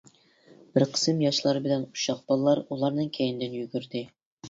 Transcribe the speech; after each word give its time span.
بىر 0.77 0.85
قىسىم 0.95 1.21
ياشلار 1.27 1.61
بىلەن 1.67 1.87
ئۇششاق 1.91 2.25
بالىلار 2.33 2.65
ئۇلارنىڭ 2.65 3.15
كەينىدىن 3.23 3.63
يۈگۈردى. 3.63 4.09